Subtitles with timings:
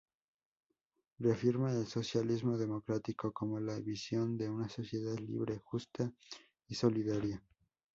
[1.19, 6.11] Reafirma el "socialismo democrático" como la "visión de una sociedad libre, justa
[6.67, 7.39] y solidaria".